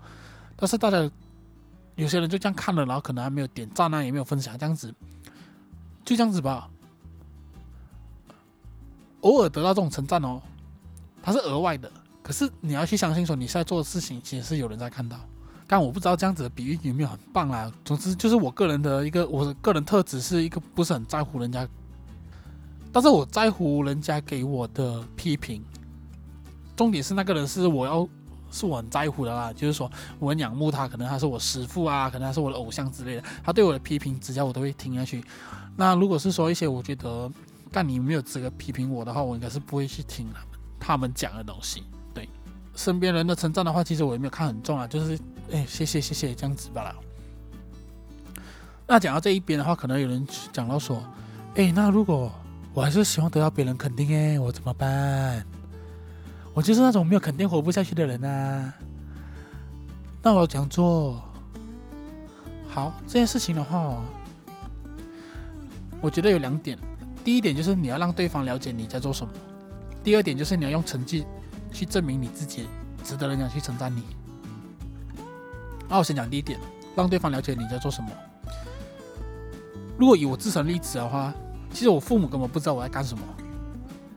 [0.57, 1.07] 但是大家
[1.93, 4.91] 有些人就这样看了，然后可能还没有点赞啊，也没有分享，这样子
[6.03, 6.67] 就这样子吧。
[9.21, 10.41] 偶尔得到这种称赞哦，
[11.21, 11.91] 它是额外的。
[12.23, 15.19] 可是你要去相信说，你现在做的事情其实是有人在看到。
[15.67, 17.71] 但我不知道这样子的比喻有没有很棒啦。
[17.83, 21.67] 总之就是我个人的一个，我的个人特质是一个不是很在乎人家，
[22.91, 25.63] 但是我在乎人家给我的批评。
[26.75, 28.07] 重点是那个人是我要
[28.51, 33.23] 是我很在乎的啦，就是说我很仰慕他，可能他是我师父啊，可能他是我的偶像之类的。
[33.43, 35.23] 他对我的批评指教我都会听下去。
[35.75, 37.31] 那如果是说一些我觉得
[37.71, 40.47] 但你没有资格批评我的话，我应该是不会去听他们
[40.79, 41.83] 他们讲的东西。
[42.13, 42.27] 对，
[42.75, 45.17] 身边人的称赞的话，其实我也没有看很重啊，就是。
[45.51, 46.95] 哎，谢谢谢谢，这样子吧啦。
[48.87, 51.03] 那讲到这一边的话，可能有人讲到说，
[51.55, 52.31] 哎，那如果
[52.73, 55.45] 我还是希望得到别人肯定，哎，我怎么办？
[56.53, 58.73] 我就是那种没有肯定活不下去的人啊。
[60.21, 61.21] 那我要怎样做？
[62.67, 64.01] 好，这件事情的话，
[66.01, 66.77] 我觉得有两点。
[67.23, 69.33] 第一点就是你要让对方了解你在做什么；
[70.03, 71.25] 第二点就是你要用成绩
[71.71, 72.67] 去证明你自己
[73.03, 74.03] 值得人家去称赞你。
[75.93, 76.59] 那我先讲第一点，
[76.95, 78.09] 让对方了解你在做什么。
[79.95, 81.31] 如果以我自身例子的话，
[81.71, 83.23] 其实我父母根本不知道我在干什么，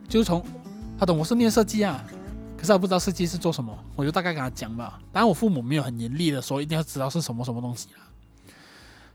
[0.09, 0.43] 就是从
[0.99, 2.03] 他懂我是念设计啊，
[2.57, 4.99] 可是他不知道设计是做什么，我就大概跟他讲吧。
[5.12, 8.09] 当然我父母没有很严厉的说一定要知道是什么什么东西啊，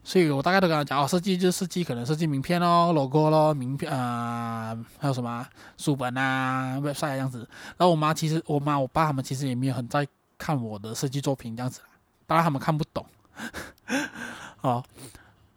[0.03, 5.43] 所以我大概都跟他讲哦，设计就是设计，可能设计名片咯、logo 咯、名片啊、还有什么
[5.79, 7.39] 书本啊、website 这样子。
[7.75, 11.81] 然后我妈其实我妈我爸他们其实也没有很在看我的设计作品这样子。
[12.31, 13.05] 当然他们看不懂，
[14.63, 14.81] 哦，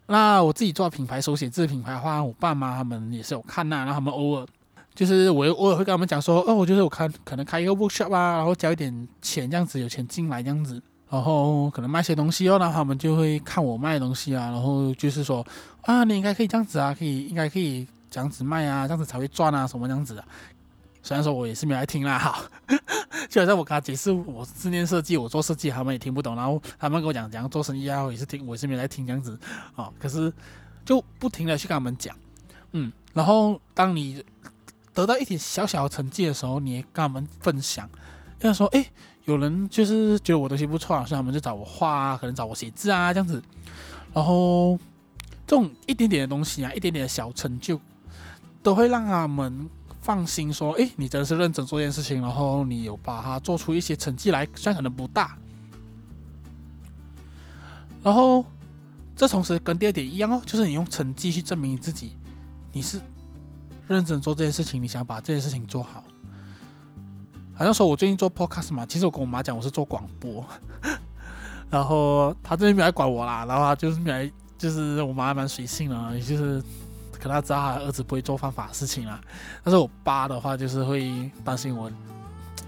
[0.07, 4.45] 那我自己做品牌手写字品牌的话，我爸妈他们也是有看呐、啊，然后他们偶尔
[4.93, 15.47] 就是我偶尔会跟他们讲说，哦，我就是我看可能开一个 workshop 啊，然后交一点钱这样子，有钱进来这样子，然后可能卖些东西哦，然后他们就会看我卖东西啊，然后就是说
[15.83, 20.25] 啊，你应该可以这样子啊，可以应该可以这样子卖啊，这样子才会赚啊，什么这样子啊。
[21.05, 22.43] 虽然说我也是没来听啦，哈，
[23.29, 26.35] 就好像我跟他解释我是念设计，我做设计，他们也听不懂。
[26.35, 29.39] 然后他们跟我讲怎样做生意啊，我也是听，我也是没来听这样子，
[29.77, 30.33] 啊，可是
[30.83, 32.17] 就不停的去跟他们讲，
[32.73, 34.25] 嗯，然后当你
[34.95, 37.87] 得到一点小小成绩的时候，你也跟他们分享，
[38.39, 38.87] 跟他说，哎，
[39.27, 43.43] 有人就是觉得我东西不错，所以他们就找我画啊，可能找我写字啊这样子，
[44.15, 44.79] 然后
[45.47, 47.79] 这种一点点的东西啊，一点点的小成就，
[48.63, 49.69] 都会让他们。
[50.05, 55.35] 放心说，哎，你真的是认真做一件事情，然后你有把它做出一些成绩来，虽然可能不大。
[58.03, 58.45] 然后，
[59.17, 62.13] 这同时跟第二点一样哦，就是你用成绩去证明你自己，
[62.71, 63.01] 你是
[63.89, 66.05] 认真做这件事情，你想把这件事情做好。
[67.55, 70.45] 好像说我最近做 podcast 嘛，其实我跟我妈讲我是做广播，
[71.71, 76.63] 然后她这边没来管我啦，然后她就是没来，就是我妈蛮随性的，也就是。
[77.25, 79.19] 可他知道他儿子不会做犯法的事情啊，
[79.63, 81.91] 但是我爸的话就是会担心我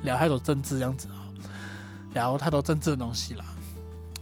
[0.02, 1.28] 聊太多政治这样子啊，
[2.14, 3.44] 聊太多政治的东西了。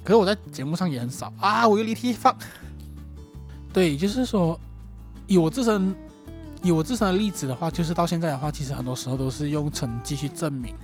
[0.02, 2.36] 可是我在节目上也很少啊，我有离题放。
[3.72, 4.58] 对，就是说
[5.28, 5.94] 以我自身
[6.64, 10.74] 以我自身的例子的话，就是到现在的话，其实很多时候都是用成绩去证明。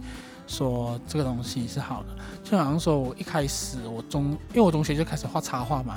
[0.50, 2.08] 说这个东西是好的。
[2.42, 5.96] 就好像说我一开始我中，因为我中学就开始画插画嘛，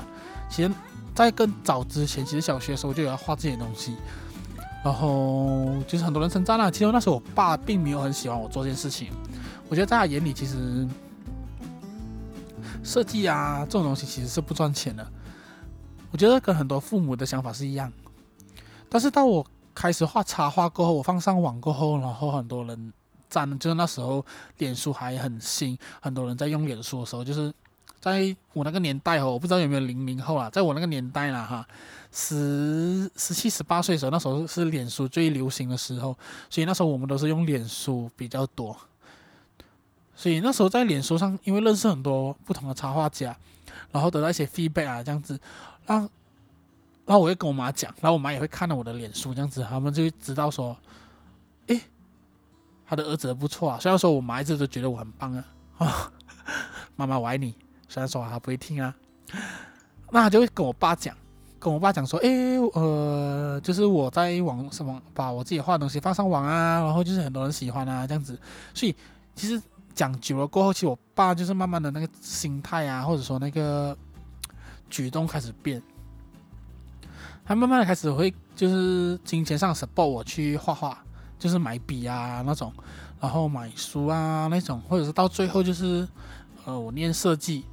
[0.50, 0.72] 其实，
[1.16, 3.96] 在更早之前，其实小学的时候就有要画这些东西。
[4.84, 9.08] 然后就是很多人称赞啦，其实那时候我爸并没有很喜欢我做这件事情。
[9.70, 10.86] 我觉得在他眼里，其实
[12.84, 15.08] 设计啊这种东西其实是不赚钱的。
[16.12, 17.92] 我觉得跟很多父母的想法是一样。
[18.90, 22.94] 但是到我开始画插画过后，我放上网过后，然后很多人
[23.34, 24.24] 赞，就是那时候
[24.60, 27.52] 脸书还很新，很多人在用脸书的时候，就是
[28.00, 31.68] 在我那个年代哦，我不知道有没有零零后啊，在我那个年代啦哈。
[32.16, 36.16] 十十七十八岁的时候，那时候是脸书最流行的时候，
[36.48, 38.78] 所以那时候我们都是用脸书比较多。
[40.16, 43.36] 所以那时候在脸书上，因为认识很多不同的插画家，
[43.92, 45.40] 然后得到一些 feedback 啊，这样子，
[45.88, 46.08] 然后，
[47.08, 50.78] 然后我会跟我妈讲，然后我妈也会看到我的脸书，这样子，他们就会知道说，
[51.66, 51.82] 诶，
[52.86, 53.80] 他的儿子不错啊。
[53.80, 56.12] 虽然说我妈一直都觉得我很棒啊，
[56.96, 57.56] 妈妈我爱你。
[57.88, 58.94] 虽然说他不会听啊，
[60.12, 61.16] 那他就会跟我爸讲。
[61.60, 68.38] 跟我爸讲说，诶，呃，就是我在网什么把我自己画的东西放上网啊，然后就是很多人喜欢啊，这样子。
[68.74, 68.94] 所以
[69.34, 69.62] 其实
[69.96, 73.98] 讲久了过后，其实我爸就是慢慢的那个心态啊，或者说那个
[74.90, 75.82] 举动开始变，
[77.46, 81.02] 他慢慢的开始会就是金钱上 support 我去画画，
[81.44, 82.72] 就是买笔啊那种，
[83.20, 86.08] 然后买书啊那种，或者是到最后就是
[86.64, 87.66] 呃我念设计。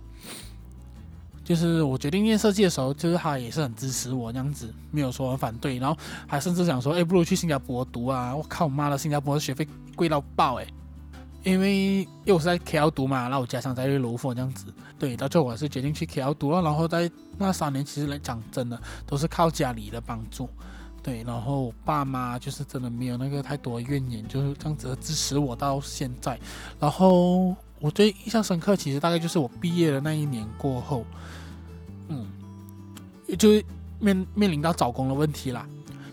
[1.45, 8.35] 就是我决定念设计的时候，就是他也是很支持我这样子，没有说很反对，然后还甚至想说，哎，不如去新加坡读啊！
[8.35, 10.67] 我靠，我妈的，新加坡的学费贵到爆哎！
[11.45, 14.67] 因为因为我是在 KL 读嘛，然后我家乡在罗佛这样子，
[14.99, 16.61] 对，到最后我还是决定去 KL 读了。
[16.63, 20.49] 然后在那三年，其实来讲真的都是靠家里的帮助，
[21.03, 26.39] 对，然后爸妈就是真的没有那个太多怨言，就是这样子支持我到现在。
[26.79, 31.05] 然后我最印象深刻，其实大概就是我毕业的那一年过后。
[32.09, 32.27] 嗯，
[33.39, 33.51] 就
[33.99, 35.67] 面面临到找工的问题啦。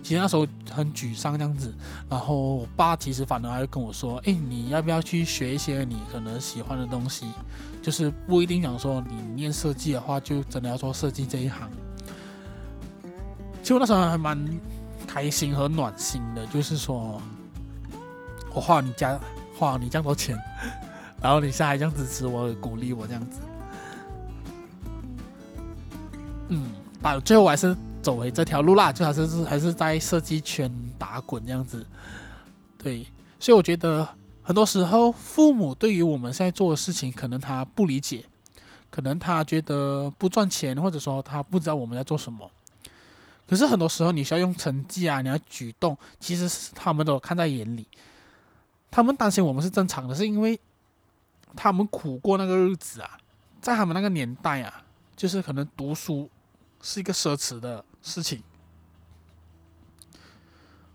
[0.03, 1.73] 其实那时候很沮丧这样子，
[2.09, 7.25] 然后我爸其实反而还会跟我说：“诶，你要不要去学一些你可能喜欢的东西？
[7.81, 11.69] 就是不一定讲说你念设计的话，就真的要做设计这一行。”
[13.61, 14.37] 其实我那时候还蛮
[15.07, 17.19] 开心和暖心的，就是说
[18.53, 19.19] 我花你家
[19.57, 20.37] 花你这么多钱，
[21.21, 23.39] 然后你现在还这样支持我，鼓励我这样子。
[26.49, 26.69] 嗯，
[27.01, 31.85] 到最后我还是走回这条路啦，就还是是还是在设计圈打滚这样子。
[32.77, 33.07] 对，
[33.39, 34.07] 所以我觉得
[34.43, 38.23] 很多时候父母对于我们现在做的事情，可能他不理解，
[38.89, 42.49] 可能他觉得不赚钱，或者说他不知道我们在做什么。
[43.47, 47.87] 可是很多时候你需要用成绩啊，你要举动，其实是他们都看在眼里。
[48.91, 50.59] 他们担心我们是正常的，是因为
[51.55, 53.17] 他们苦过那个日子啊，
[53.61, 54.83] 在他们那个年代啊，
[55.15, 56.29] 就是可能读书。
[56.79, 58.41] 是一个奢侈的事情，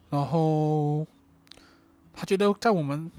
[0.09, 1.05] 然后
[2.15, 3.11] 他觉得在我们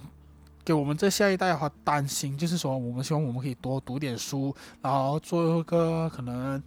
[0.64, 6.64] 给我们这下一代的话，担心就是说，我们希望我们可以多读点书，然后做一个可能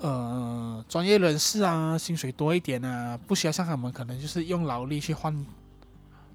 [0.00, 5.34] 呃专业人士啊，薪水多一点啊，不需要像他们可能就是用劳力去换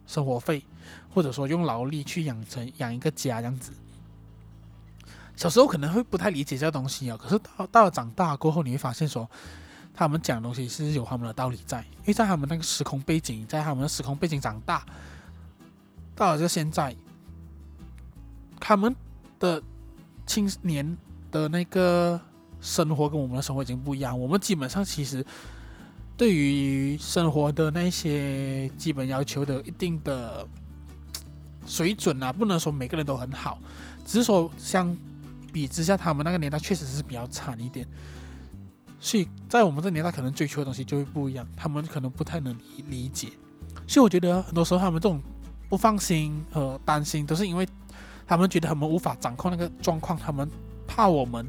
[0.07, 0.63] 生活费，
[1.13, 3.71] 或者说用劳力去养成养一个家这样子。
[5.35, 9.29] 小时候可能会不太理解这东西啊，可是到到了长大过后，你会发现说，
[9.93, 14.85] 他们讲的东西是有他们的道理在，因为在他们那个时空背景，在他们的时空背景长大，
[16.15, 16.95] 到了这现在，
[18.61, 18.95] 他们
[19.37, 19.61] 的
[20.25, 20.97] 青年
[21.31, 22.21] 的那个
[22.65, 25.23] 生活跟我们的生活已经不一样，我们基本上其实
[26.17, 30.47] 对于生活的那些基本要求的一定的
[31.67, 33.59] 水准啊，不能说每个人都很好，
[34.03, 34.97] 只是说像。
[35.53, 37.87] 比之下，他们那个年代确实是比较惨一点，
[38.99, 43.29] 所以在我们这年代，可能追求的东西就会不一样，他们可能不太能理理解。
[43.87, 45.21] 所以我觉得很多时候他们这种
[45.69, 47.65] 不放心和担心，都是因为
[48.27, 50.45] 他们觉得他们无法掌控那个状况，他们
[50.85, 51.47] 怕我们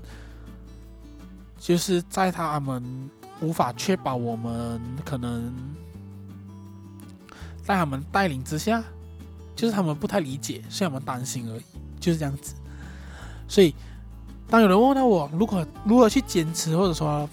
[1.67, 3.11] 就是在他们
[3.41, 5.53] 无法确保我们可能
[7.64, 8.81] 在他们带领之下，
[9.57, 11.64] 就是他们不太理解，所以他们担心而已，
[11.99, 12.55] 就是这样子。
[13.49, 13.75] 所以。
[14.49, 17.29] 当有人问到我如何如何去坚持，或者说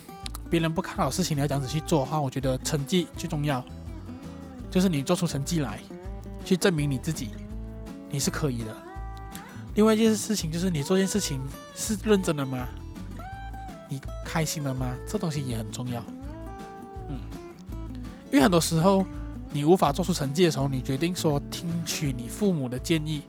[0.49, 3.63] 别人不看好事情你要这样子去做的话，我觉得成绩最重要，
[4.71, 5.79] 就是你做出成绩来，
[6.43, 7.29] 去证明你自己，
[8.09, 8.75] 你是可以的。
[9.75, 11.39] 另外一件事情就是你做件事情
[11.75, 12.67] 是认真的吗？
[13.93, 14.97] 你开心了吗？
[15.07, 16.03] 这东西也很重要。
[17.09, 17.19] 嗯，
[18.31, 19.05] 因为很多时候
[19.51, 23.21] 你无法做出成绩的时候，你决定说听取你父母的建议，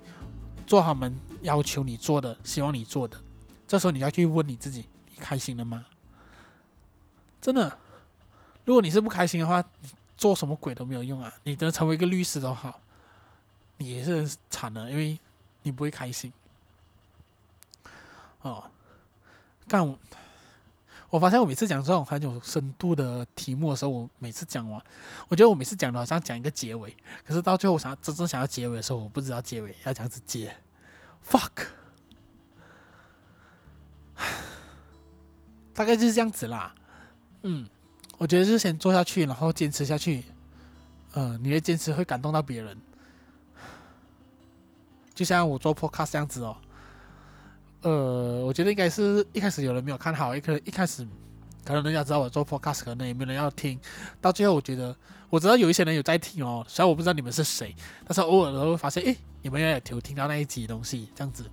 [0.67, 3.21] 做他们要求你做的，希望你做的，
[3.69, 5.85] 这时候你要去问你自己：你开心了吗？
[7.43, 7.79] 真的，
[8.65, 11.31] 如果你是不开心的话，你做什么鬼都没有用啊！
[11.43, 12.81] 你能成为一个律师都好，
[13.77, 15.19] 你也是惨了，因为
[15.63, 16.33] 你不会开心。
[18.41, 18.65] 哦，
[19.69, 19.95] 干。
[21.15, 24.83] 我发现我每次讲这种很有深度的题目的时候，我每次讲完，
[25.29, 26.93] 我觉得我每次讲的好像讲一个结尾，
[27.25, 30.53] 可是到最后我想真正想要结尾的时候，我不知道结尾要这样子接
[31.25, 31.67] ，fuck，
[35.73, 36.75] 大概就是这样子啦。
[37.43, 37.69] 嗯，
[38.19, 40.25] 我觉得就是先做下去，然后坚持下去。
[41.13, 42.77] 嗯、你的坚持会感动到别人，
[45.15, 46.57] 就像我做 podcast 这样子哦。
[47.85, 51.07] 呃，我觉得应该是一开始有人没有看好，一开一开始
[51.63, 53.79] 可能人家知道我做 podcast，可能也没人要听。
[54.23, 54.97] 到最后，我觉得
[55.29, 57.77] 我知道有一些人有在听哦，虽然我不知道你们是谁，
[58.07, 61.45] 但是偶尔都会发现，诶，你们也有听到那一集东西这样子，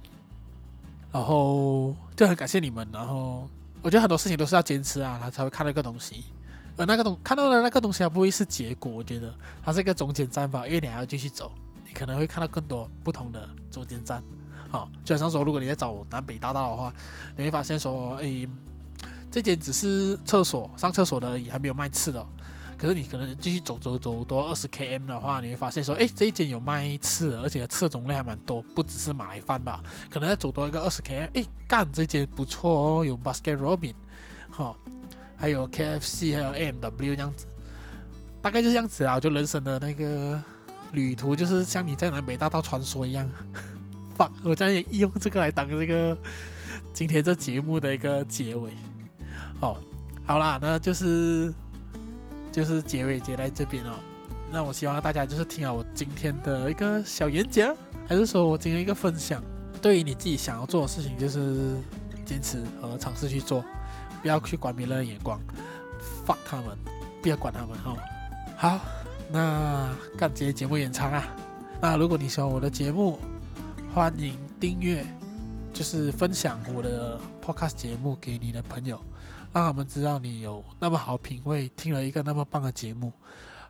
[1.12, 2.88] 然后就很感谢你们。
[2.94, 3.46] 然后
[3.82, 6.24] 我觉得很多事情都是要坚持啊，他才会看到一个东西。
[6.78, 11.52] 而那个东看到的那个东西，它不会是结果，我觉得它是一个中间站吧，因为你还要继续走，
[11.86, 14.24] 你可能会看到更多不同的中间站。
[14.72, 16.94] 好，就好像说，如果你在找南北大道的话，
[17.36, 18.48] 你会发现说，诶，
[19.30, 22.26] 这间只是厕所，上厕所的而已，还没有卖吃的。
[22.78, 29.84] 可是你可能继续走走走多二十 km 的话，你会发现说，诶，这一间有卖吃的，而且吃的种类还蛮多，不只是马来饭吧？
[30.10, 33.94] 可能再走多一个二十 km，诶，干这间不错哦，有 Baskin Robbins，
[34.50, 34.76] 好，
[35.36, 37.46] 还有 KFC，还有 AMW 这样子，
[38.42, 39.20] 大概就是这样子啊。
[39.20, 40.42] 就人生的那个
[40.94, 43.30] 旅途，就是像你在南北大道穿梭一样。
[44.44, 46.18] 我将也用这个来当这个
[46.94, 48.72] 今天这节目的一个结尾。
[49.62, 49.78] 哦，
[50.26, 51.54] 好啦，那就是
[52.52, 53.94] 就是结尾结在这边哦。
[54.52, 57.74] 那我希望大家就是听好我今天的一个小演讲，
[58.08, 59.42] 还是说我今天一个分享。
[59.82, 61.76] 对于你自己想要做的事情，就是
[62.26, 63.64] 坚持和尝试去做，
[64.22, 65.40] 不要去管别人的眼光
[66.26, 66.78] ，fuck 他们，
[67.22, 67.98] 不要管他们哦。
[68.58, 68.80] 好，
[69.32, 71.26] 那干这些节目延长啊。
[71.82, 73.18] 那如果你喜欢我的节目，
[73.94, 75.06] 欢迎订阅，
[75.74, 78.98] 就是分享我的 podcast 节目给你的朋友，
[79.52, 83.12] 让他们知道你有那么好品味，听了一个那么棒的节目。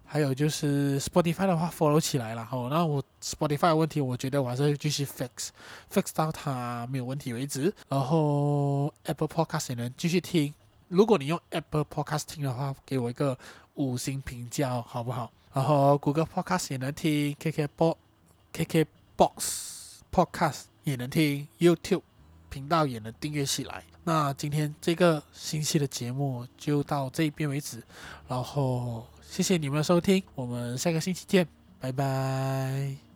[0.06, 2.68] 还有就是 Spotify 的话，follow 起来了哈。
[2.70, 7.74] 那我 Spotify 的问题，我觉得我还是继续 fix，fix 到它没有问题为止。
[7.90, 10.54] 然后 Apple Podcast 也能继续听。
[10.88, 13.36] 如果你用 Apple Podcast 听的话，给我一个
[13.74, 15.32] 五星评价，好不好？
[15.52, 18.86] 然后 Google Podcast 也能听 kk bokk
[19.18, 19.81] box。
[20.12, 22.02] Podcast 也能听，YouTube
[22.50, 23.84] 频道也能订阅起来。
[24.04, 27.82] 那今天这个星期的节目就到这边为止，
[28.28, 31.48] 然后谢谢你们的收听，我们下个星期见，
[31.80, 33.11] 拜拜。